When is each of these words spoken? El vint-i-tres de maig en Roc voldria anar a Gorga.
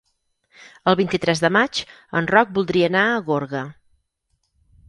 El 0.91 0.97
vint-i-tres 0.99 1.43
de 1.43 1.51
maig 1.59 1.83
en 2.21 2.31
Roc 2.33 2.57
voldria 2.57 2.91
anar 2.93 3.05
a 3.13 3.23
Gorga. 3.29 3.63